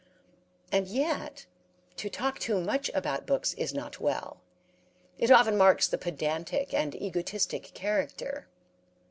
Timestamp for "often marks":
5.29-5.87